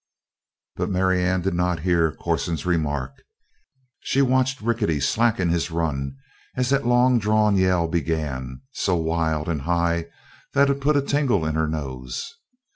But 0.77 0.89
Marianne 0.89 1.41
did 1.41 1.53
not 1.53 1.81
hear 1.81 2.11
Corson's 2.11 2.65
remark. 2.65 3.21
She 3.99 4.23
watched 4.23 4.59
Rickety 4.59 4.99
slacken 4.99 5.49
his 5.49 5.69
run 5.69 6.15
as 6.55 6.69
that 6.71 6.87
longdrawn 6.87 7.55
yell 7.55 7.87
began, 7.87 8.63
so 8.71 8.95
wild 8.95 9.47
and 9.47 9.61
high 9.61 10.07
that 10.55 10.71
it 10.71 10.81
put 10.81 10.97
a 10.97 11.03
tingle 11.03 11.45
in 11.45 11.53
her 11.53 11.67
nose. 11.67 12.27